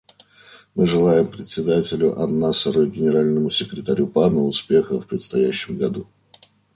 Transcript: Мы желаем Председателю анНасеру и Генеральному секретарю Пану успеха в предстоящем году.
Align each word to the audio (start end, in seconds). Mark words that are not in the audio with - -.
Мы 0.73 0.87
желаем 0.87 1.27
Председателю 1.27 2.19
анНасеру 2.19 2.87
и 2.87 2.89
Генеральному 2.89 3.51
секретарю 3.51 4.07
Пану 4.07 4.47
успеха 4.47 4.99
в 4.99 5.05
предстоящем 5.05 5.77
году. 5.77 6.07